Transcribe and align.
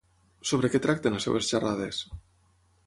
Sobre 0.51 0.71
què 0.75 0.81
tracten 0.85 1.17
les 1.17 1.29
seves 1.29 1.51
xerrades? 1.53 2.03